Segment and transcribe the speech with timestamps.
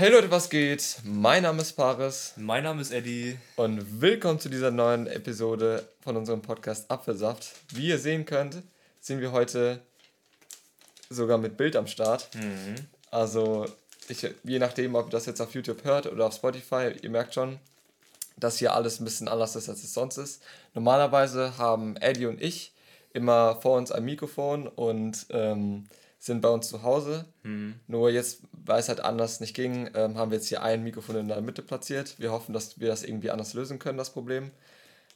[0.00, 0.98] Hey Leute, was geht?
[1.02, 2.32] Mein Name ist Paris.
[2.36, 3.36] Mein Name ist Eddie.
[3.56, 7.50] Und willkommen zu dieser neuen Episode von unserem Podcast Apfelsaft.
[7.74, 8.62] Wie ihr sehen könnt,
[9.00, 9.80] sind wir heute
[11.10, 12.32] sogar mit Bild am Start.
[12.36, 12.76] Mhm.
[13.10, 13.66] Also,
[14.06, 17.34] ich, je nachdem, ob ihr das jetzt auf YouTube hört oder auf Spotify, ihr merkt
[17.34, 17.58] schon,
[18.36, 20.44] dass hier alles ein bisschen anders ist, als es sonst ist.
[20.74, 22.70] Normalerweise haben Eddie und ich
[23.14, 25.88] immer vor uns ein Mikrofon und ähm,
[26.18, 27.26] sind bei uns zu Hause.
[27.44, 27.74] Mhm.
[27.86, 31.16] Nur jetzt, weil es halt anders nicht ging, ähm, haben wir jetzt hier ein Mikrofon
[31.16, 32.18] in der Mitte platziert.
[32.18, 34.50] Wir hoffen, dass wir das irgendwie anders lösen können, das Problem.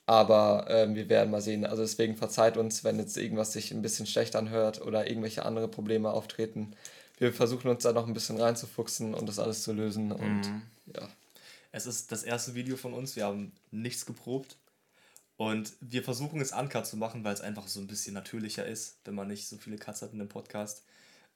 [0.07, 1.65] Aber ähm, wir werden mal sehen.
[1.65, 5.69] Also deswegen verzeiht uns, wenn jetzt irgendwas sich ein bisschen schlecht anhört oder irgendwelche andere
[5.69, 6.75] Probleme auftreten.
[7.19, 10.11] Wir versuchen uns da noch ein bisschen reinzufuchsen und das alles zu lösen.
[10.13, 10.63] Und Mhm.
[10.97, 11.09] ja.
[11.71, 13.17] Es ist das erste Video von uns.
[13.17, 14.57] Wir haben nichts geprobt.
[15.37, 18.99] Und wir versuchen es uncut zu machen, weil es einfach so ein bisschen natürlicher ist,
[19.05, 20.85] wenn man nicht so viele Cuts hat in dem Podcast.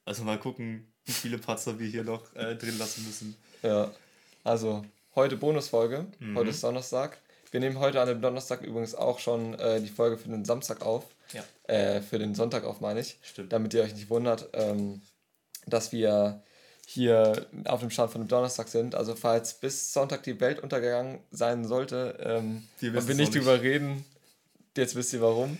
[0.07, 3.35] Also mal gucken, wie viele Patzer wir hier noch äh, drin lassen müssen.
[3.61, 3.91] Ja,
[4.45, 4.85] also
[5.15, 6.05] heute Bonusfolge.
[6.19, 6.37] Mhm.
[6.37, 7.17] Heute ist Donnerstag.
[7.51, 10.81] Wir nehmen heute an dem Donnerstag übrigens auch schon äh, die Folge für den Samstag
[10.81, 11.03] auf.
[11.33, 11.43] Ja.
[11.63, 13.19] Äh, für den Sonntag auf, meine ich.
[13.21, 13.51] Stimmt.
[13.51, 15.01] Damit ihr euch nicht wundert, ähm,
[15.65, 16.41] dass wir
[16.85, 18.95] hier auf dem Stand von dem Donnerstag sind.
[18.95, 23.35] Also falls bis Sonntag die Welt untergegangen sein sollte ähm, Wir und wir nicht.
[23.35, 24.05] drüber reden,
[24.77, 25.57] jetzt wisst ihr warum.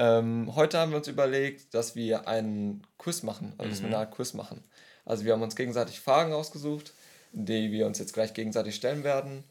[0.00, 3.94] Ähm, heute haben wir uns überlegt, dass wir einen Quiz machen, also dass wir Mhm.
[3.94, 4.64] eine Art Quiz machen.
[5.04, 6.94] Also wir haben uns gegenseitig Fragen ausgesucht,
[7.32, 9.44] die wir uns jetzt gleich gegenseitig stellen werden.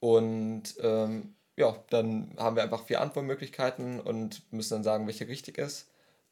[0.00, 5.56] Und ähm, ja, dann haben wir einfach vier Antwortmöglichkeiten und müssen dann sagen, welche richtig
[5.56, 5.86] ist.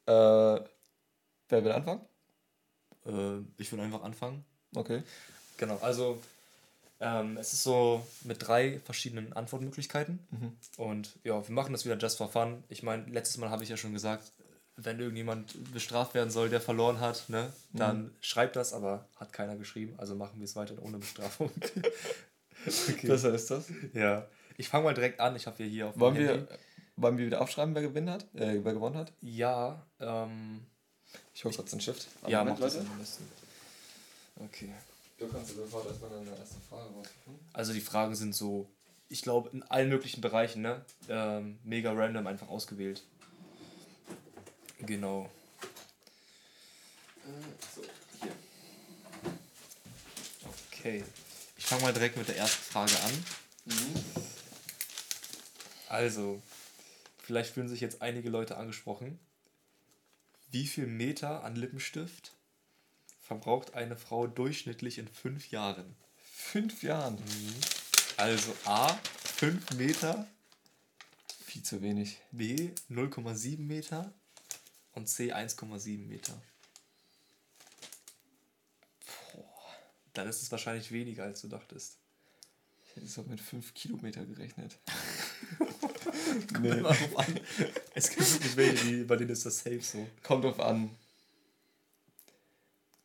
[0.05, 2.01] Äh, wer will anfangen?
[3.05, 4.43] Äh, ich will einfach anfangen.
[4.75, 5.01] Okay.
[5.55, 6.19] Genau, also
[7.01, 10.19] ähm, es ist so mit drei verschiedenen Antwortmöglichkeiten.
[10.29, 10.57] Mhm.
[10.77, 12.63] Und ja, wir machen das wieder just for fun.
[12.69, 14.31] Ich meine, letztes Mal habe ich ja schon gesagt,
[14.77, 19.55] wenn irgendjemand bestraft werden soll, der verloren hat, ne, dann schreibt das, aber hat keiner
[19.55, 19.95] geschrieben.
[19.97, 21.51] Also machen wir es weiter ohne Bestrafung.
[22.65, 23.07] okay.
[23.07, 23.65] Besser ist das.
[23.93, 24.27] ja.
[24.57, 25.35] Ich fange mal direkt an.
[25.35, 26.47] Ich habe hier auf Wollen wir,
[26.95, 28.23] wollen wir wieder aufschreiben, wer gewonnen hat?
[28.35, 29.11] Äh, wer gewonnen hat?
[29.21, 30.61] Ja, ähm,
[31.33, 32.07] Ich hole kurz den Shift.
[32.27, 33.23] ja, Moment, mach das am besten.
[34.35, 34.69] Okay.
[35.21, 37.39] Du kannst sofort erstmal deine erste Frage raussuchen.
[37.53, 38.67] Also die Fragen sind so,
[39.07, 40.83] ich glaube, in allen möglichen Bereichen, ne?
[41.09, 43.03] Ähm, mega random einfach ausgewählt.
[44.79, 45.29] Genau.
[47.75, 47.83] So,
[48.23, 48.31] hier.
[50.71, 51.03] Okay.
[51.55, 53.23] Ich fange mal direkt mit der ersten Frage an.
[55.87, 56.41] Also,
[57.19, 59.19] vielleicht fühlen sich jetzt einige Leute angesprochen.
[60.49, 62.33] Wie viel Meter an Lippenstift
[63.31, 65.95] verbraucht eine Frau durchschnittlich in fünf Jahren?
[66.33, 67.17] Fünf Jahren.
[68.17, 68.93] Also A,
[69.37, 70.27] 5 Meter,
[71.45, 72.21] Viel zu wenig.
[72.33, 74.13] B, 0,7 Meter
[74.95, 76.41] und C, 1,7 Meter.
[80.11, 81.99] Dann ist es wahrscheinlich weniger, als du dachtest.
[82.83, 84.77] Ich hätte so mit fünf Kilometer gerechnet.
[86.53, 87.39] Kommt immer drauf an.
[87.93, 90.05] Es gibt wirklich welche, die, bei denen ist das safe so.
[90.21, 90.89] Kommt drauf an.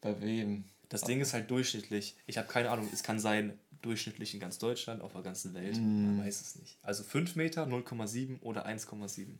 [0.00, 0.64] Bei wem?
[0.88, 2.16] Das Ding ist halt durchschnittlich.
[2.26, 5.76] Ich habe keine Ahnung, es kann sein durchschnittlich in ganz Deutschland, auf der ganzen Welt.
[5.76, 6.78] Man weiß es nicht.
[6.82, 9.38] Also 5 Meter, 0,7 oder 1,7.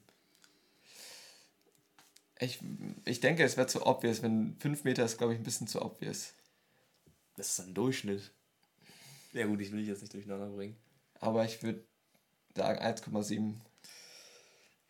[2.39, 2.61] Ich,
[3.05, 4.23] ich denke, es wäre zu obvious.
[4.23, 6.35] Wenn fünf Meter ist, glaube ich, ein bisschen zu obvious.
[7.37, 8.31] Das ist ein Durchschnitt.
[9.33, 10.77] Ja gut, ich will dich jetzt nicht durcheinander bringen.
[11.21, 11.83] Aber ich würde
[12.55, 13.55] sagen 1,7.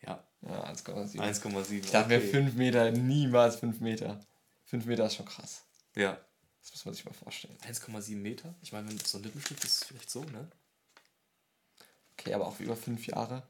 [0.05, 1.17] Ja, Ja, 1,7.
[1.19, 1.71] 1,7.
[1.71, 4.19] Ich dachte mir 5 Meter, niemals 5 Meter.
[4.67, 5.63] 5 Meter ist schon krass.
[5.95, 6.19] Ja.
[6.61, 7.57] Das muss man sich mal vorstellen.
[7.67, 8.53] 1,7 Meter?
[8.61, 10.49] Ich meine, wenn so ein Lippenstift ist, ist es vielleicht so, ne?
[12.13, 13.43] Okay, aber auch über 5 Jahre.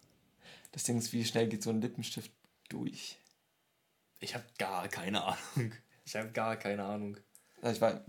[0.72, 2.32] Das Ding ist, wie schnell geht so ein Lippenstift
[2.70, 3.18] durch?
[4.20, 5.74] Ich habe gar keine Ahnung.
[6.06, 7.18] Ich habe gar keine Ahnung.
[7.62, 8.00] Also ich weiß,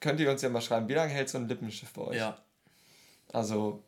[0.00, 2.16] könnt ihr uns ja mal schreiben, wie lange hält so ein Lippenstift bei euch?
[2.16, 2.40] Ja.
[3.32, 3.82] Also,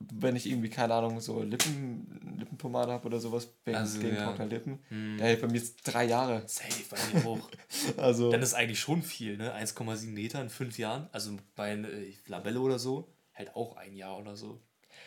[0.00, 4.24] wenn ich irgendwie, keine Ahnung, so Lippen, Lippenpomade habe oder sowas, wegen Also, gegen ja.
[4.24, 5.18] trockene Lippen, Hm.
[5.18, 6.42] hält bei mir jetzt drei Jahre.
[6.46, 7.48] Safe bei mir hoch.
[7.96, 9.54] Also, Dann ist eigentlich schon viel, ne?
[9.54, 11.08] 1,7 Meter in fünf Jahren.
[11.12, 14.60] Also bei äh, Labelle oder so hält auch ein Jahr oder so.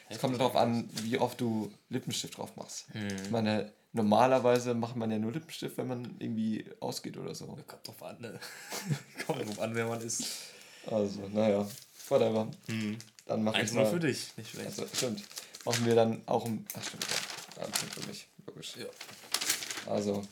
[0.09, 2.87] es kommt darauf an, wie oft du Lippenstift drauf machst.
[2.91, 3.07] Hm.
[3.23, 7.45] Ich meine, normalerweise macht man ja nur Lippenstift, wenn man irgendwie ausgeht oder so.
[7.67, 8.39] Kommt drauf an, ne?
[9.25, 10.23] kommt drauf an, wer man ist.
[10.85, 11.65] Also, naja,
[12.09, 12.49] whatever.
[12.67, 12.97] Hm.
[13.25, 13.85] Dann mach ich 1 mal.
[13.85, 14.67] für dich, nicht schlecht.
[14.67, 15.23] Also, stimmt.
[15.65, 16.65] Machen wir dann auch ein.
[16.77, 17.05] Ach, stimmt.
[17.63, 18.27] Punkt für mich.
[18.45, 18.75] Logisch.
[18.77, 18.87] Ja.
[19.91, 20.23] Also.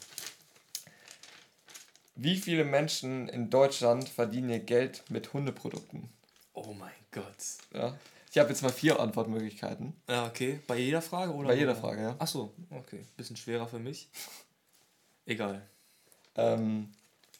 [2.15, 6.09] Wie viele Menschen in Deutschland verdienen ihr Geld mit Hundeprodukten?
[6.53, 7.25] Oh mein Gott.
[7.73, 7.97] Ja.
[8.31, 9.93] Ich habe jetzt mal vier Antwortmöglichkeiten.
[10.09, 10.59] Ja, okay.
[10.67, 11.49] Bei jeder Frage oder?
[11.49, 12.15] Bei jeder Frage, ja.
[12.19, 13.05] Ach so, okay.
[13.17, 14.09] Bisschen schwerer für mich.
[15.25, 15.67] Egal.
[16.35, 16.91] Ähm,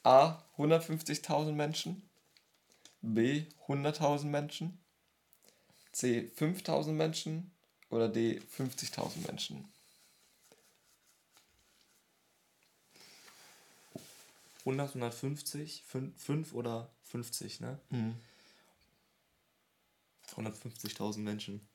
[0.04, 0.42] A.
[0.58, 2.02] 150.000 Menschen.
[3.14, 4.80] B 100.000 Menschen,
[5.92, 7.52] C 5.000 Menschen
[7.90, 9.68] oder D 50.000 Menschen?
[14.66, 15.84] 100, 150,
[16.18, 17.80] 5 oder 50, ne?
[17.90, 18.16] Mhm.
[20.36, 21.68] 150.000 Menschen.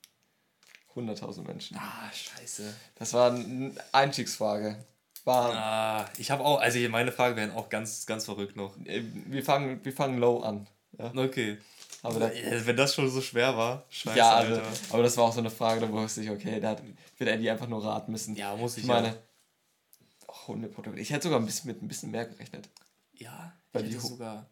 [0.95, 1.77] 100.000 Menschen.
[1.77, 2.73] Ah, scheiße.
[2.95, 4.83] Das war eine Einstiegsfrage.
[5.23, 8.75] War, Ah, ich habe auch, also meine Fragen wären auch ganz, ganz verrückt noch.
[8.85, 10.67] äh, wir, fangen, wir fangen low an.
[10.97, 11.59] Ja, Okay.
[12.03, 15.25] aber da, Äh, Wenn das schon so schwer war, scheiße, ja also, aber das war
[15.25, 16.75] auch so eine Frage, da wusste ich, okay, da
[17.17, 18.35] wird Eddie einfach nur raten müssen.
[18.35, 19.17] Ja, muss ich Ich meine, oh,
[20.47, 20.99] Hundeprotokoll.
[20.99, 22.69] Ich hätte sogar ein bisschen mit ein bisschen mehr gerechnet.
[23.13, 24.49] Ja, Weil ich die hätte sogar...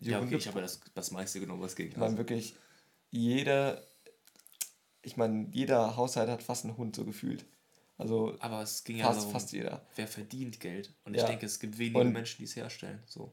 [0.00, 1.88] Ja, okay, ich habe ja das, das meiste genommen, was ging.
[1.88, 2.54] Ich meine wirklich,
[3.10, 3.82] jeder,
[5.02, 7.46] ich meine, jeder Haushalt hat fast einen Hund so gefühlt.
[7.96, 9.86] Also Aber es ging ja fast, darum, fast jeder.
[9.94, 10.92] wer verdient Geld.
[11.04, 11.22] Und Ja.
[11.22, 13.02] ich denke, es gibt wenige Und- Menschen, die es herstellen.
[13.06, 13.32] So.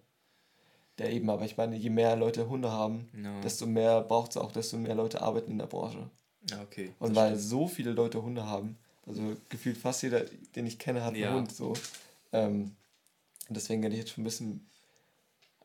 [1.00, 3.42] Der eben, aber ich meine, je mehr Leute Hunde haben, Ja.
[3.42, 6.10] desto mehr braucht es auch, desto mehr Leute arbeiten in der Branche.
[6.50, 6.94] Ja, okay.
[7.00, 7.50] Und weil stimmt.
[7.50, 10.21] so viele Leute Hunde haben, also gefühlt fast jeder,
[10.55, 11.29] den ich kenne, hat Ja.
[11.29, 11.73] einen Hund so.
[12.31, 12.75] Ähm,
[13.50, 14.69] und deswegen hätte ich jetzt schon ein bisschen,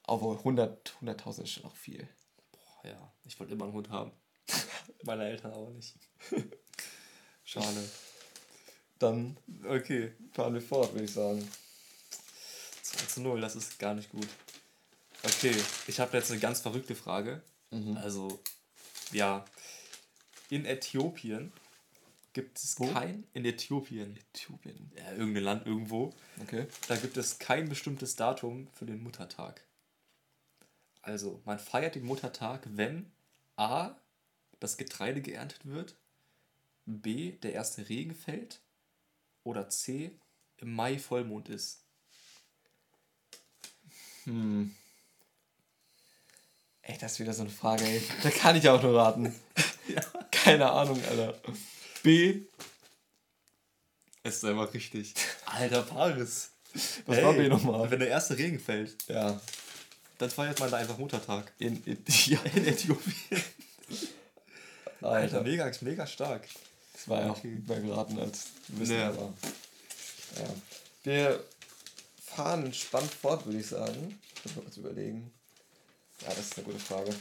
[0.04, 2.08] obwohl 100, 100.000 ist schon auch viel.
[2.52, 4.12] Boah, ja, ich wollte immer einen Hund haben.
[5.04, 5.94] Meine Eltern aber nicht.
[7.44, 7.88] Schade.
[8.98, 10.12] Dann Okay.
[10.32, 11.46] fahren wir fort, würde ich sagen.
[12.82, 14.26] 2 zu 0, das ist gar nicht gut.
[15.22, 15.54] Okay,
[15.86, 17.42] ich habe jetzt eine ganz verrückte Frage.
[17.70, 17.96] Mhm.
[17.96, 18.40] Also,
[19.12, 19.44] ja.
[20.50, 21.52] In Äthiopien
[22.38, 22.86] gibt es Wo?
[22.92, 23.26] kein.
[23.32, 24.16] In Äthiopien.
[24.16, 24.92] Äthiopien.
[24.96, 26.14] Ja, irgendein Land irgendwo.
[26.40, 26.68] Okay.
[26.86, 29.64] Da gibt es kein bestimmtes Datum für den Muttertag.
[31.02, 33.10] Also, man feiert den Muttertag, wenn
[33.56, 33.96] A.
[34.60, 35.96] das Getreide geerntet wird,
[36.86, 37.32] B.
[37.32, 38.60] der erste Regen fällt
[39.42, 40.12] oder C.
[40.58, 41.82] im Mai Vollmond ist.
[44.24, 44.76] Hm.
[46.82, 48.00] Ey, das ist wieder so eine Frage, ey.
[48.22, 49.34] Da kann ich auch nur raten.
[49.88, 50.02] Ja.
[50.30, 51.34] Keine Ahnung, Alter.
[52.08, 52.40] B.
[54.22, 55.12] Es ist einfach richtig.
[55.44, 56.48] Alter Paris.
[57.04, 57.90] Was war B nochmal?
[57.90, 59.38] Wenn der erste Regen fällt, Ja.
[60.16, 61.52] dann feiert man da einfach Muttertag.
[61.58, 62.38] In, in, ja.
[62.54, 63.42] In Äthiopien.
[65.02, 65.42] Alter, Alter.
[65.42, 66.48] mega, mega stark.
[66.94, 69.08] Das war ja auch mehr geraten als wissen, Ja.
[69.10, 69.34] aber.
[70.36, 70.54] Ja.
[71.04, 71.44] Wir
[72.24, 74.18] fahren entspannt fort, würde ich sagen.
[74.34, 75.30] Ich muss mal kurz überlegen.
[76.22, 77.14] Ja, das ist eine gute Frage.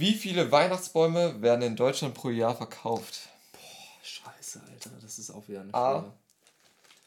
[0.00, 3.28] Wie viele Weihnachtsbäume werden in Deutschland pro Jahr verkauft?
[3.52, 6.00] Boah, scheiße, Alter, das ist auch wieder eine A.
[6.00, 6.12] Frage.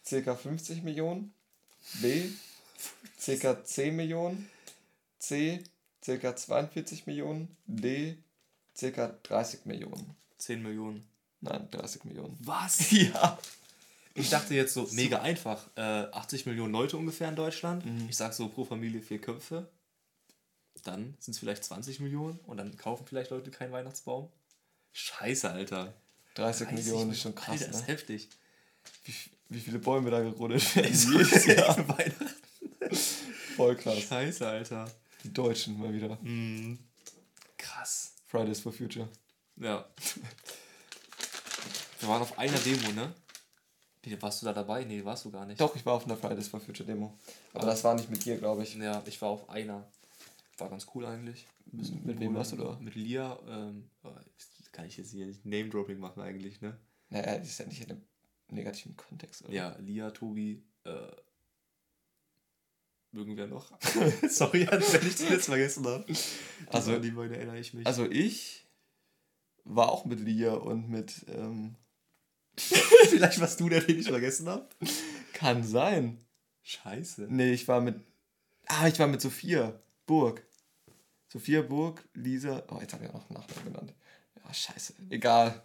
[0.05, 1.33] Circa 50 Millionen.
[2.03, 2.29] B.
[3.19, 4.47] Circa 10 Millionen.
[5.17, 5.63] C.
[6.05, 7.57] Circa 42 Millionen.
[7.65, 8.15] D.
[8.77, 10.15] Circa 30 Millionen.
[10.37, 11.03] 10 Millionen.
[11.41, 12.37] Nein, 30 Millionen.
[12.41, 12.91] Was?
[12.91, 13.39] Ja.
[14.13, 15.67] Ich dachte jetzt so, mega einfach.
[15.75, 17.83] Äh, 80 Millionen Leute ungefähr in Deutschland.
[17.83, 18.05] Mhm.
[18.07, 19.67] Ich sag so pro Familie vier Köpfe.
[20.83, 24.29] Dann sind es vielleicht 20 Millionen und dann kaufen vielleicht Leute keinen Weihnachtsbaum.
[24.91, 25.93] Scheiße, Alter.
[26.35, 27.87] 30 Millionen ist schon Alter, krass, ist ne?
[27.87, 28.29] heftig.
[29.05, 29.13] Wie,
[29.49, 30.93] wie viele Bäume da gerodet werden.
[30.93, 32.29] Jedes Jahr für Weihnachten.
[33.55, 33.99] Voll krass.
[34.01, 34.91] Scheiße, Alter.
[35.23, 36.17] Die Deutschen mal wieder.
[36.21, 36.77] Mhm.
[37.57, 38.13] Krass.
[38.27, 39.07] Fridays for Future.
[39.57, 39.85] Ja.
[41.99, 43.13] Wir waren auf einer Demo, ne?
[44.05, 44.83] Nee, warst du da dabei?
[44.83, 45.61] Nee, warst du gar nicht.
[45.61, 47.17] Doch, ich war auf einer Fridays for Future Demo.
[47.53, 47.67] Aber Ah.
[47.67, 48.75] das war nicht mit dir, glaube ich.
[48.75, 49.87] Ja, ich war auf einer.
[50.57, 51.47] War ganz cool eigentlich.
[51.71, 52.77] Mit, mit wem warst du da?
[52.79, 53.39] Mit Lia.
[53.47, 54.11] Ähm, oh,
[54.71, 56.77] kann ich jetzt hier nicht Name-Dropping machen eigentlich, ne?
[57.09, 58.01] Naja, das ist ja nicht in einem
[58.49, 59.53] negativen Kontext, oder?
[59.53, 61.11] Ja, Lia, Tobi, äh,
[63.11, 63.71] irgendwer noch.
[64.29, 66.05] Sorry, wenn ich das jetzt vergessen habe.
[66.07, 67.85] Also- Also, die meine erinnere ich mich.
[67.87, 68.67] Also ich
[69.63, 71.25] war auch mit Lia und mit...
[71.29, 71.75] Ähm,
[72.57, 74.67] vielleicht warst du der, den ich vergessen habe.
[75.33, 76.23] kann sein.
[76.63, 77.27] Scheiße.
[77.29, 77.99] Nee, ich war mit...
[78.67, 80.45] Ah, ich war mit Sophia Burg.
[81.33, 82.61] Sophia Burg, Lisa...
[82.69, 83.93] Oh, jetzt habe ich auch noch einen Nachnamen genannt.
[84.45, 84.93] Ja, scheiße.
[85.09, 85.63] Egal.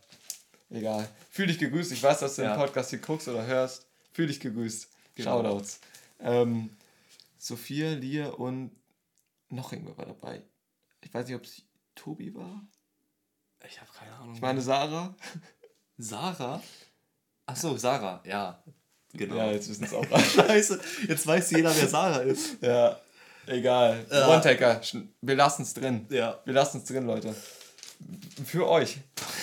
[0.71, 1.07] Egal.
[1.31, 1.93] Fühl dich gegrüßt.
[1.93, 2.55] Ich weiß, dass du Ja.
[2.55, 3.87] den Podcast hier guckst oder hörst.
[4.13, 4.89] Fühl dich gegrüßt.
[5.15, 5.43] Genau.
[5.43, 5.81] Shoutouts.
[6.21, 6.71] Ähm,
[7.37, 8.71] Sophia, Lia und
[9.51, 10.43] noch irgendwer war dabei.
[11.03, 11.61] Ich weiß nicht, ob es
[11.95, 12.67] Tobi war.
[13.69, 14.35] Ich habe keine Ahnung.
[14.37, 15.15] Ich meine Sarah.
[15.99, 16.63] Sarah?
[17.45, 18.63] Achso, Sarah, ja.
[19.13, 19.37] Genau.
[19.37, 20.25] Ja, jetzt wissen es auch alle.
[20.25, 22.63] Scheiße, jetzt weiß jeder, wer Sarah ist.
[22.63, 22.99] ja,
[23.49, 24.05] egal.
[24.11, 24.29] Ja.
[24.29, 24.81] One-Taker.
[25.21, 26.07] Wir lassen es drin.
[26.11, 26.41] Ja.
[26.45, 27.35] Wir lassen es drin, Leute.
[28.47, 28.99] Für euch.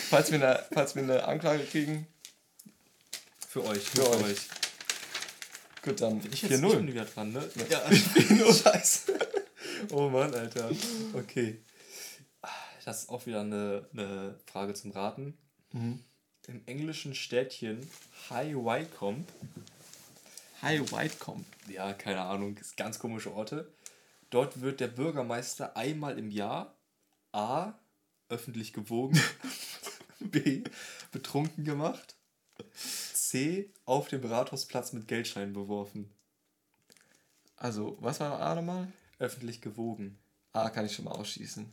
[0.09, 2.07] Falls wir eine, falls wir eine Anklage kriegen,
[3.47, 3.83] Für euch.
[3.83, 4.37] Für nur euch.
[5.83, 6.87] gut, dann Ich jetzt ich bin 4-0.
[6.87, 7.43] wieder dran, ne?
[7.69, 8.63] Ja, 4-0.
[8.63, 9.19] Scheiße.
[9.91, 10.69] Oh Mann, Alter.
[11.13, 11.61] Okay.
[12.85, 15.37] Das ist auch wieder eine, eine Frage zum Raten.
[15.73, 15.99] Mhm.
[16.47, 17.89] Im englischen Städtchen
[18.29, 19.25] High Wycombe,
[20.61, 21.43] Hi, Whitecomb.
[21.67, 23.67] ja, keine Ahnung, ist ganz komische Orte,
[24.29, 26.75] Dort wird der Bürgermeister einmal im Jahr
[27.31, 27.73] A.
[28.29, 29.19] öffentlich gewogen,
[30.19, 30.63] B.
[31.11, 32.15] betrunken gemacht,
[33.13, 33.71] C.
[33.85, 36.09] auf dem Rathausplatz mit Geldscheinen beworfen.
[37.57, 38.91] Also, was war A nochmal?
[39.19, 40.17] Öffentlich gewogen.
[40.53, 41.71] A kann ich schon mal ausschießen.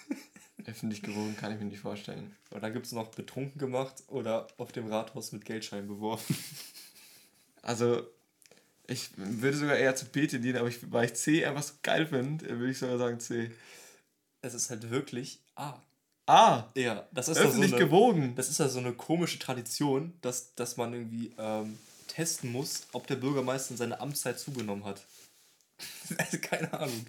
[0.66, 2.36] Öffentlich gewogen kann ich mir nicht vorstellen.
[2.50, 6.36] Und dann gibt es noch betrunken gemacht oder auf dem Rathaus mit Geldscheinen beworfen.
[7.62, 8.06] Also,
[8.88, 12.06] ich würde sogar eher zu B tendieren, aber ich, weil ich C einfach so geil
[12.06, 13.50] finde, würde ich sogar sagen C.
[14.40, 15.80] Es ist halt wirklich A.
[16.26, 16.70] A.
[16.74, 18.34] Ja, das ist Öffentlich so eine, gewogen.
[18.34, 23.06] Das ist ja so eine komische Tradition, dass, dass man irgendwie ähm, testen muss, ob
[23.06, 25.04] der Bürgermeister in seiner Amtszeit zugenommen hat.
[26.16, 27.06] also keine Ahnung.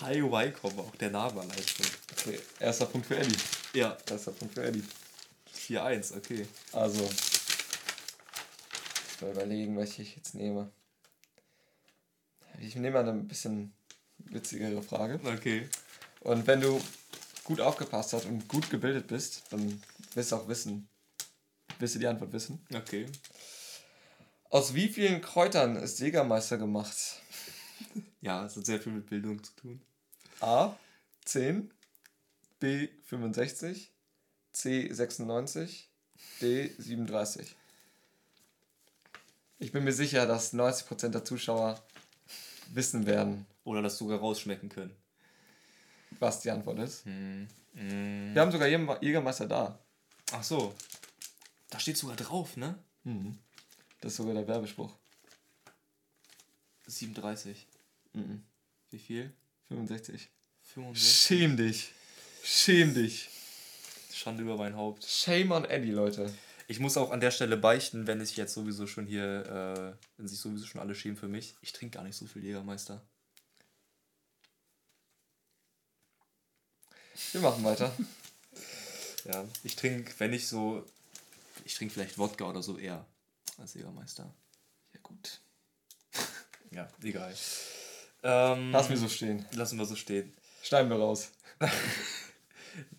[0.00, 1.86] Hi Wycombe, auch der Name allein schon.
[2.12, 3.36] Okay, erster Punkt für Eddie.
[3.72, 3.96] Ja.
[4.10, 4.84] Erster Punkt für Eddie.
[5.68, 6.46] 4-1, okay.
[6.72, 7.08] Also,
[9.22, 10.70] mal überlegen, welche ich jetzt nehme.
[12.60, 13.72] Ich nehme mal eine bisschen
[14.18, 15.20] witzigere Frage.
[15.24, 15.68] Okay.
[16.20, 16.80] Und wenn du
[17.44, 19.82] gut aufgepasst hast und gut gebildet bist, dann
[20.14, 20.88] wirst du auch wissen,
[21.78, 22.64] wirst du die Antwort wissen.
[22.72, 23.06] Okay.
[24.50, 26.96] Aus wie vielen Kräutern ist Jägermeister gemacht?
[28.20, 29.82] Ja, es hat sehr viel mit Bildung zu tun.
[30.40, 30.76] A
[31.24, 31.72] 10,
[32.60, 33.92] B 65,
[34.52, 35.90] C 96,
[36.40, 37.56] D 37.
[39.62, 41.80] Ich bin mir sicher, dass 90% der Zuschauer
[42.74, 44.94] wissen werden, Oder das sogar rausschmecken können.
[46.18, 47.04] was die Antwort ist.
[47.04, 47.46] Hm.
[47.74, 48.34] Hm.
[48.34, 49.78] Wir haben sogar Jäger- Jägermeister da.
[50.32, 50.74] Ach so.
[51.70, 52.76] Da steht sogar drauf, ne?
[53.04, 53.38] Mhm.
[54.00, 54.92] Das ist sogar der Werbespruch.
[56.86, 57.66] 37.
[58.14, 58.42] Mhm.
[58.90, 59.32] Wie viel?
[59.68, 60.28] 65.
[60.74, 61.02] 65.
[61.38, 61.92] Schäm dich.
[62.42, 63.28] Schäm dich.
[64.12, 65.04] Schande über mein Haupt.
[65.06, 66.32] Shame on Eddie, Leute.
[66.72, 70.26] Ich muss auch an der Stelle beichten, wenn ich jetzt sowieso schon hier, äh, wenn
[70.26, 71.54] sich sowieso schon alle schämen für mich.
[71.60, 73.06] Ich trinke gar nicht so viel Jägermeister.
[77.32, 77.92] Wir machen weiter.
[79.24, 79.44] Ja.
[79.62, 80.84] Ich trinke, wenn ich so,
[81.64, 83.06] ich trinke vielleicht Wodka oder so eher
[83.58, 84.34] als Jägermeister.
[84.94, 85.40] Ja, gut.
[86.70, 87.34] Ja, egal.
[88.22, 89.44] Ähm, Lass mir so stehen.
[89.52, 90.32] Lassen wir so stehen.
[90.62, 91.32] Schneiden wir raus.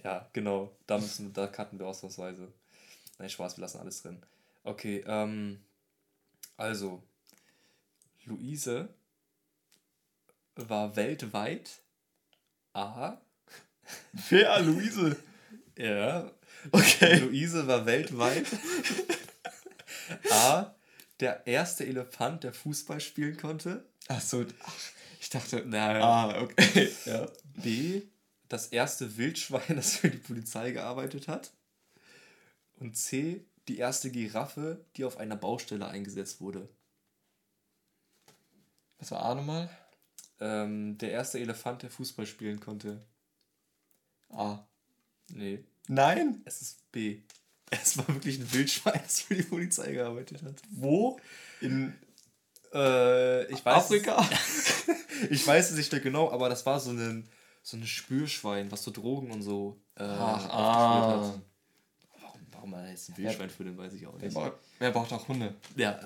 [0.03, 0.77] Ja, genau.
[0.86, 2.53] Da müssen, da cutten wir ausnahmsweise.
[3.24, 4.22] Nein, Spaß, wir lassen alles drin.
[4.65, 5.63] Okay, ähm,
[6.58, 7.01] also,
[8.25, 8.89] Luise
[10.56, 11.70] war weltweit
[12.74, 13.22] A.
[14.30, 15.15] Wer, Luise?
[15.77, 16.30] Ja.
[16.70, 17.20] Okay.
[17.20, 18.46] Luise war weltweit
[20.30, 20.75] A.
[21.22, 23.86] Der erste Elefant, der Fußball spielen konnte.
[24.10, 24.46] Ach so,
[25.22, 25.63] ich dachte.
[25.65, 26.01] Nein.
[26.01, 26.92] Ah, okay.
[27.06, 27.30] Ja.
[27.53, 28.01] B.
[28.50, 31.53] Das erste Wildschwein, das für die Polizei gearbeitet hat.
[32.84, 33.46] Und C.
[33.70, 36.68] Die erste Giraffe, die auf einer Baustelle eingesetzt wurde.
[39.00, 39.70] Was war A nochmal?
[40.42, 43.02] Ähm, der erste Elefant, der Fußball spielen konnte.
[44.30, 44.68] A.
[45.30, 46.42] Nee, Nein?
[46.46, 47.22] es ist B.
[47.72, 50.62] Es war wirklich ein Wildschwein, das für die Polizei gearbeitet hat.
[50.70, 51.20] Wo?
[51.60, 51.96] In
[52.72, 54.30] Äh, ich weiß Afrika?
[55.30, 57.30] Ich weiß es nicht mehr genau, aber das war so ein,
[57.62, 61.32] so ein Spürschwein, was so Drogen und so äh, Ach, ah.
[61.32, 61.42] hat.
[62.63, 64.34] Warum, man jetzt ein Wildschwein für den, weiß ich auch Wer nicht.
[64.34, 65.53] braucht, wer braucht auch Hunde?
[65.75, 66.00] Ja,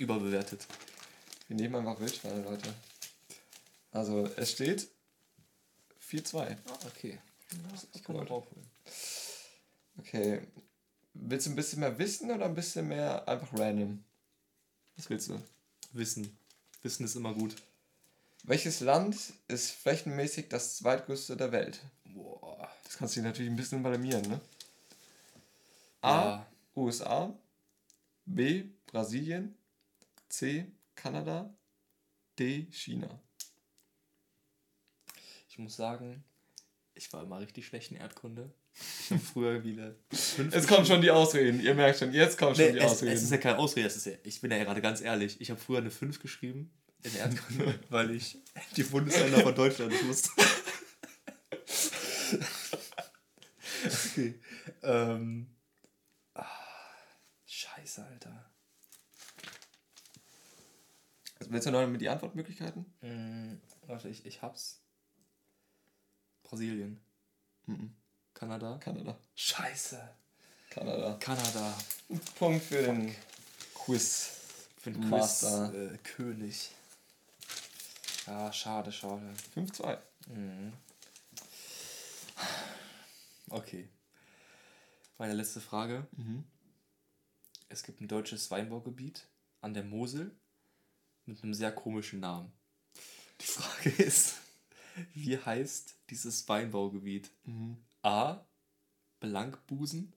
[0.00, 0.66] überbewertet.
[1.46, 2.74] Wir nehmen einfach Wildschweine, Leute.
[3.92, 4.88] Also, es steht
[6.10, 6.38] 4-2.
[6.38, 6.56] Ah,
[6.88, 7.20] okay.
[7.94, 8.66] Ich kann noch aufholen.
[9.96, 10.40] Okay.
[11.14, 14.02] Willst du ein bisschen mehr wissen oder ein bisschen mehr einfach random?
[14.96, 15.40] Was willst du?
[15.92, 16.36] Wissen.
[16.82, 17.54] Wissen ist immer gut.
[18.42, 19.16] Welches Land
[19.46, 21.78] ist flächenmäßig das zweitgrößte der Welt?
[22.06, 22.68] Boah.
[22.82, 24.40] Das kannst du dir natürlich ein bisschen blamieren, ne?
[26.02, 26.46] A.
[26.74, 27.38] USA.
[28.24, 28.64] B.
[28.86, 29.56] Brasilien.
[30.28, 30.66] C.
[30.94, 31.56] Kanada.
[32.38, 32.66] D.
[32.70, 33.22] China.
[35.48, 36.24] Ich muss sagen,
[36.94, 38.52] ich war immer richtig schlecht in Erdkunde.
[39.32, 39.94] Früher wieder.
[40.10, 41.60] Jetzt kommen schon die Ausreden.
[41.60, 43.12] Ihr merkt schon, jetzt kommen schon Nee, die es, Ausreden.
[43.12, 45.40] es ist ja keine Ausrede, es ist ja, ich bin ja gerade ganz ehrlich.
[45.40, 48.38] Ich habe früher eine 5 geschrieben in Erdkunde, weil ich
[48.76, 50.30] die Bundesländer von Deutschland nicht wusste.
[53.84, 54.40] okay.
[54.82, 55.48] Ähm.
[57.82, 58.44] Scheiße, Alter.
[61.40, 62.86] Willst du noch mit die Antwortmöglichkeiten?
[63.00, 64.80] Hm, warte, ich, ich hab's.
[66.44, 67.00] Brasilien.
[67.66, 67.92] Mhm.
[68.34, 68.78] Kanada.
[68.78, 69.18] Kanada.
[69.34, 70.00] Scheiße.
[70.70, 71.16] Kanada.
[71.18, 71.76] Kanada.
[72.38, 73.12] Punkt für den
[73.74, 74.30] Quiz.
[74.78, 75.74] Für den Quiz Master.
[75.74, 76.70] äh, König.
[78.28, 79.28] Ja, schade, schade.
[79.56, 79.98] 5-2.
[80.28, 80.72] Mhm.
[83.50, 83.88] Okay.
[85.18, 86.06] Meine letzte Frage.
[86.12, 86.44] Mhm.
[87.72, 89.26] Es gibt ein deutsches Weinbaugebiet
[89.62, 90.30] an der Mosel
[91.24, 92.52] mit einem sehr komischen Namen.
[93.40, 94.34] Die Frage ist,
[95.14, 97.30] wie heißt dieses Weinbaugebiet?
[97.44, 97.78] Mhm.
[98.02, 98.44] A.
[99.20, 100.12] Blankbusen.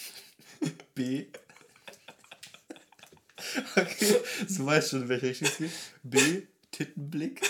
[0.94, 1.26] B.
[3.74, 5.72] Okay, du weißt schon, in welche Richtung es geht.
[6.04, 6.42] B.
[6.70, 7.40] Tittenblick.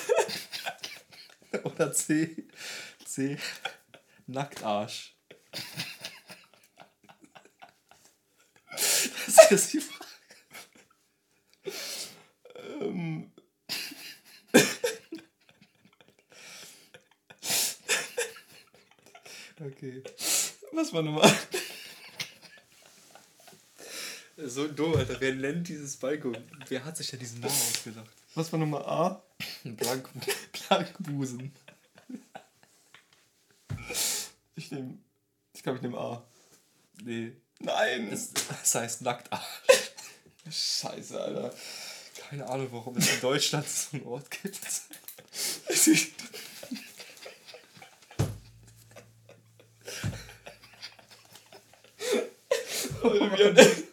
[1.65, 2.47] Oder C.
[3.05, 3.37] C.
[4.27, 5.15] Nacktarsch.
[9.27, 10.11] Das ist die Frage.
[12.81, 13.33] Ähm.
[19.61, 20.03] Okay.
[20.73, 21.31] Was war Nummer?
[24.37, 25.21] So dumm, Alter.
[25.21, 26.37] Wer nennt dieses Balkon?
[26.69, 28.11] Wer hat sich ja diesen Namen ausgedacht?
[28.35, 29.23] Was war Nummer A?
[29.65, 30.09] Blank,
[30.53, 31.53] Blankbusen.
[34.55, 34.99] Ich nehme.
[35.53, 36.25] Ich glaube, ich nehme A.
[37.03, 37.33] Nee.
[37.61, 38.11] Nein!
[38.11, 39.45] Das, das heißt Nacktarsch.
[40.51, 41.55] Scheiße, Alter.
[42.29, 44.59] Keine Ahnung, warum es in Deutschland so einen Ort gibt.
[53.03, 53.85] wir, haben nicht,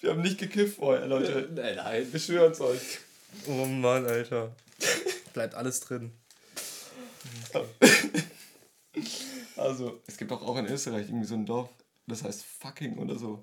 [0.00, 1.48] wir haben nicht gekifft vorher, Leute.
[1.54, 2.12] Nein, nein.
[2.12, 2.98] Wir schwören es euch.
[3.46, 4.54] Oh Mann, Alter.
[5.32, 6.12] Bleibt alles drin.
[9.56, 11.68] Also, es gibt auch, auch in Österreich irgendwie so ein Dorf,
[12.10, 13.42] das heißt fucking oder so.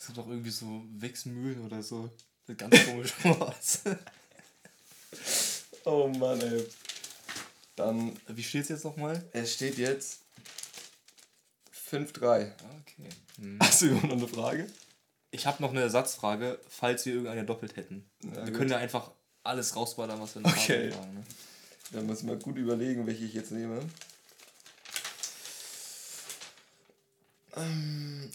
[0.00, 2.10] Es gibt auch irgendwie so Wechsmühlen oder so.
[2.46, 3.80] Das ist Ganz komisch aus.
[5.84, 6.66] Oh Mann, ey.
[7.76, 9.24] Dann, Wie steht's jetzt nochmal?
[9.32, 10.20] es steht jetzt
[11.90, 12.52] 5-3.
[12.80, 13.08] Okay.
[13.40, 13.58] Hm.
[13.62, 14.66] Hast du noch eine Frage?
[15.30, 18.04] Ich habe noch eine Ersatzfrage, falls wir irgendeine doppelt hätten.
[18.22, 18.54] Ja, wir gut.
[18.54, 19.10] können ja einfach
[19.44, 20.92] alles rausballern, was wir noch Okay.
[20.92, 21.14] haben.
[21.14, 21.24] Ne?
[21.92, 23.78] Da muss ich mal gut überlegen, welche ich jetzt nehme.
[23.78, 23.90] Ähm,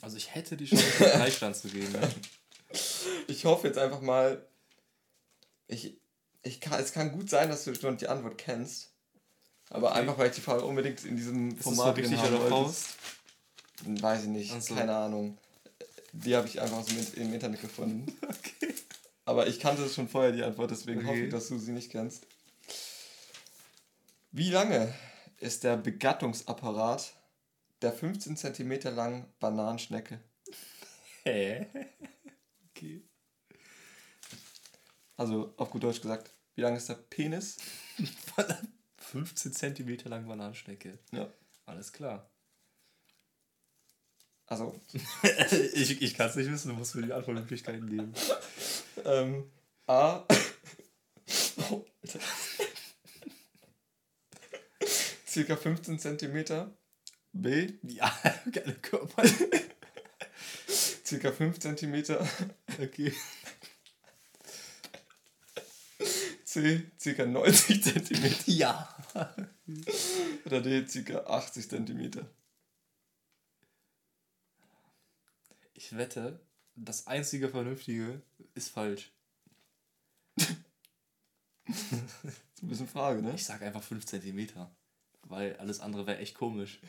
[0.01, 1.91] Also ich hätte die Chance, Gleichstand zu gehen.
[1.91, 2.01] Ne?
[3.27, 4.43] Ich hoffe jetzt einfach mal.
[5.67, 5.95] Ich,
[6.41, 8.89] ich kann, es kann gut sein, dass du schon die Antwort kennst.
[9.69, 9.99] Aber Okay.
[9.99, 12.49] einfach, weil ich die Frage unbedingt in diesem Ist Format richtig haben oder.
[12.49, 12.95] Faust?
[13.85, 14.73] Weiß ich nicht, so.
[14.75, 15.37] keine Ahnung.
[16.13, 18.05] Die habe ich einfach aus dem, im Internet gefunden.
[18.27, 18.73] Okay.
[19.25, 21.07] Aber ich kannte schon vorher die Antwort, deswegen Okay.
[21.07, 22.25] hoffe ich, dass du sie nicht kennst.
[24.31, 24.93] Wie lange
[25.39, 27.13] ist der Begattungsapparat
[27.83, 30.19] der 15 cm langen Bananenschnecke?
[31.23, 31.67] Hä?
[32.69, 33.07] Okay.
[35.17, 37.57] Also auf gut Deutsch gesagt, wie lang ist der Penis?
[38.97, 40.97] 15 cm lang Bananenschnecke.
[41.11, 41.31] Ja.
[41.65, 42.29] Alles klar.
[44.45, 44.79] Also,
[45.73, 48.13] ich ich kann es nicht wissen, du musst mir die Antwortmöglichkeiten geben.
[49.05, 49.51] ähm,
[49.87, 50.25] A.
[51.69, 52.19] Oh, Alter.
[55.27, 56.73] Circa 15 cm.
[57.33, 57.73] B.
[57.83, 58.11] Ja,
[58.51, 59.23] geile Körper.
[61.05, 62.03] Circa 5 cm.
[62.79, 63.13] Okay.
[66.45, 66.91] C.
[66.97, 68.35] Circa 90 cm.
[68.45, 68.95] Ja.
[70.45, 70.87] Oder D.
[70.87, 72.11] Circa 80 cm.
[75.73, 76.39] Ich wette,
[76.75, 78.21] das einzige Vernünftige
[78.53, 79.11] ist falsch.
[80.35, 80.47] Das
[81.91, 83.33] ist ein bisschen Frage, ne?
[83.35, 84.47] Ich sag einfach 5 cm.
[85.23, 86.79] Weil alles andere wäre echt komisch.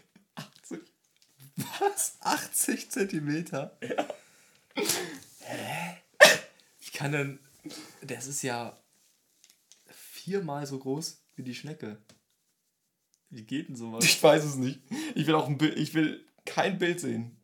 [1.86, 1.92] 80.
[1.92, 2.16] Was?
[2.20, 3.76] 80 Zentimeter?
[3.82, 4.08] Ja.
[5.40, 5.96] Hä?
[6.80, 7.38] Wie kann denn.
[8.02, 8.76] Das ist ja
[9.88, 11.98] viermal so groß wie die Schnecke.
[13.30, 14.04] Wie geht denn sowas?
[14.04, 14.80] Ich weiß es nicht.
[15.14, 15.76] Ich will auch ein Bild.
[15.78, 17.36] Ich will kein Bild sehen.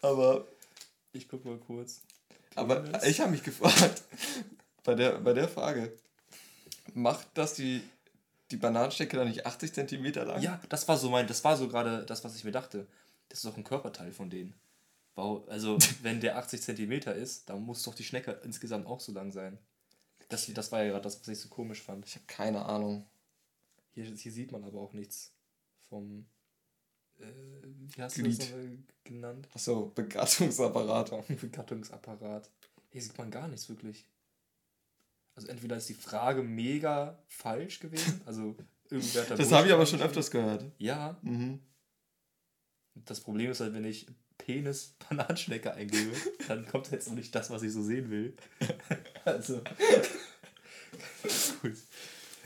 [0.00, 0.46] aber
[1.12, 2.02] Ich guck mal kurz.
[2.54, 4.02] aber ich habe mich gefragt,
[4.84, 5.96] bei der, bei der Frage,
[6.94, 7.82] macht das die,
[8.50, 10.42] die Bananenstecke dann nicht 80 cm lang?
[10.42, 12.86] Ja, das war so mein, das war so gerade das, was ich mir dachte.
[13.28, 14.54] Das ist doch ein Körperteil von denen.
[15.14, 19.12] Wow, also wenn der 80 Zentimeter ist, dann muss doch die Schnecke insgesamt auch so
[19.12, 19.58] lang sein.
[20.28, 22.06] Das, das war ja gerade das, was ich so komisch fand.
[22.06, 23.06] Ich habe keine Ahnung.
[23.94, 25.32] Hier, hier sieht man aber auch nichts
[25.88, 26.26] vom.
[27.18, 27.24] Äh,
[27.62, 28.26] wie hast Glied.
[28.26, 29.48] du das nochmal genannt?
[29.54, 31.28] Achso, Begattungsapparat.
[31.40, 32.50] Begattungsapparat.
[32.90, 34.06] Hier sieht man gar nichts wirklich.
[35.38, 38.56] Also entweder ist die Frage mega falsch gewesen, also
[38.90, 40.64] irgendwer hat da Das habe ich aber schon öfters gehört.
[40.78, 41.60] Ja, Mhm.
[42.96, 46.10] das Problem ist halt, wenn ich Penis Bananenschnecke eingebe,
[46.48, 48.36] dann kommt jetzt noch nicht das, was ich so sehen will.
[49.24, 49.60] also.
[51.62, 51.76] Gut.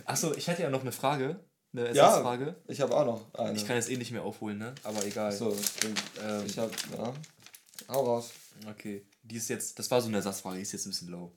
[0.04, 1.40] Achso, ich hätte ja noch eine Frage.
[1.72, 2.56] Eine Ersatzfrage.
[2.68, 3.56] Ich habe auch noch eine.
[3.56, 4.74] Ich kann jetzt eh nicht mehr aufholen, ne?
[4.82, 5.32] Aber egal.
[5.32, 5.56] Achso,
[6.22, 6.72] Ähm, ich habe.
[6.98, 7.14] Ja.
[7.88, 8.32] Hau raus.
[8.68, 9.06] okay.
[9.22, 11.32] Die ist jetzt, das war so eine Ersatzfrage, die ist jetzt ein bisschen low.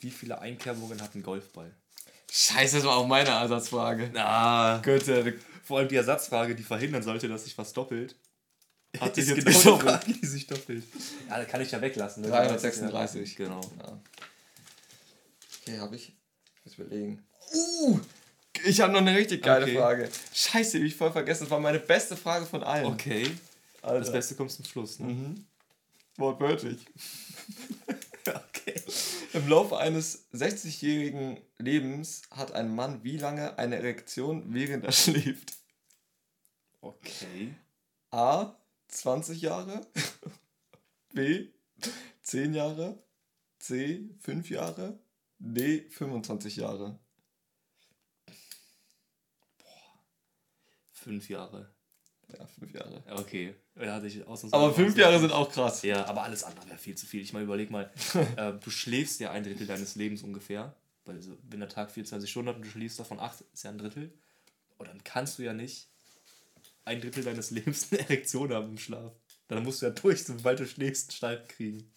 [0.00, 1.74] Wie viele Einkerbungen hat ein Golfball?
[2.30, 4.10] Scheiße, das war auch meine Ersatzfrage.
[4.14, 4.78] Ah.
[4.82, 8.16] Götte, Vor allem die Ersatzfrage, die verhindern sollte, dass sich was doppelt.
[9.00, 10.84] Hat sich jetzt genau so die Frage, die sich doppelt.
[11.28, 12.22] Ja, da kann ich ja weglassen.
[12.22, 12.28] Ne?
[12.28, 13.36] 336.
[13.36, 13.60] Genau.
[13.78, 14.00] Ja.
[15.62, 16.14] Okay, habe ich.
[16.58, 17.22] Ich muss überlegen.
[17.52, 18.00] Uh!
[18.64, 19.76] Ich habe noch eine richtig geile Okay.
[19.76, 20.10] Frage.
[20.32, 21.44] Scheiße, die hab ich voll vergessen.
[21.44, 22.86] Das war meine beste Frage von allen.
[22.86, 23.30] Okay.
[23.82, 24.00] Alter.
[24.00, 25.12] Das Beste kommt zum Schluss, ne?
[25.12, 25.46] Mhm.
[26.16, 26.86] Wortwörtlich.
[28.56, 28.82] Okay.
[29.32, 35.54] Im Laufe eines 60-jährigen Lebens hat ein Mann wie lange eine Erektion, während er schläft?
[36.80, 37.54] Okay.
[38.10, 38.56] A.
[38.88, 39.86] 20 Jahre.
[41.12, 41.48] B.
[42.22, 43.02] 10 Jahre.
[43.58, 44.08] C.
[44.20, 44.98] 5 Jahre.
[45.38, 45.88] D.
[45.90, 46.98] 25 Jahre.
[50.92, 51.75] Fünf Jahre.
[52.28, 53.02] Ja, 5 Jahre.
[53.06, 53.54] Ja, Okay.
[53.78, 54.00] Ja,
[54.52, 55.82] Aber 5 Jahre sind auch krass.
[55.82, 57.20] Ja, aber alles andere wäre viel zu viel.
[57.20, 57.90] Ich meine, überleg mal,
[58.36, 60.74] äh, du schläfst ja ein Drittel deines Lebens ungefähr.
[61.04, 63.70] Weil so, wenn der Tag 24 Stunden hat und du schläfst davon 8, ist ja
[63.70, 64.12] ein Drittel.
[64.78, 65.88] Und dann kannst du ja nicht
[66.84, 69.12] ein Drittel deines Lebens eine Erektion haben im Schlaf.
[69.48, 71.88] Dann musst du ja durch, sobald du schläfst, Steif kriegen.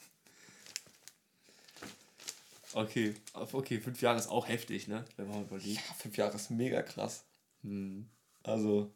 [2.73, 5.03] Okay, okay, fünf Jahre ist auch heftig, ne?
[5.17, 5.75] Wenn man überlegt.
[5.77, 7.23] Ja, 5 Jahre ist mega krass.
[7.63, 8.07] Hm,
[8.43, 8.93] Also,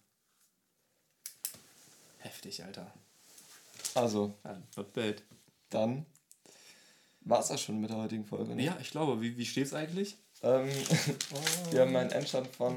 [2.23, 2.91] heftig, Alter.
[3.95, 5.21] also, Ja, not bad.
[5.69, 6.05] dann
[7.21, 8.53] war es das schon mit der heutigen Folge.
[8.55, 8.63] Ne?
[8.65, 10.17] Ja, ich glaube, wie, wie steht's eigentlich?
[10.41, 10.67] Ähm,
[11.71, 12.75] wir haben einen Endstand von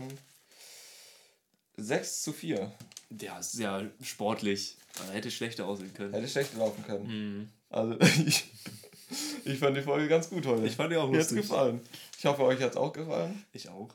[1.76, 2.72] 6 zu 4.
[3.20, 4.76] Ja, sehr sportlich.
[4.98, 6.14] Man hätte schlechter aussehen können.
[6.14, 7.06] Hätte schlecht laufen können.
[7.40, 7.48] Mhm.
[7.70, 8.44] Also, ich,
[9.44, 10.66] ich fand die Folge ganz gut heute.
[10.66, 11.48] Ich fand die auch Mir hat's lustig.
[11.50, 11.80] gefallen.
[12.18, 13.44] Ich hoffe, euch hat es auch gefallen.
[13.52, 13.90] Ich auch.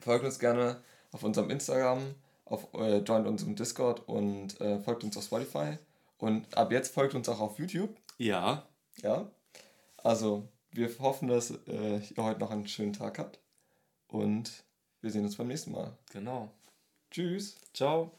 [0.00, 5.16] Folgt uns gerne auf unserem Instagram, auf, äh, joint unserem Discord und äh, folgt uns
[5.16, 5.78] auf Spotify.
[6.18, 7.96] Und ab jetzt folgt uns auch auf YouTube.
[8.18, 8.68] Ja,
[9.02, 9.30] Ja.
[9.96, 13.40] Also, wir hoffen, dass äh, ihr heute noch einen schönen Tag habt.
[14.08, 14.64] Und
[15.00, 15.96] wir sehen uns beim nächsten Mal.
[16.12, 16.50] genau.
[17.10, 17.56] Tschüss.
[17.74, 18.12] Ciao.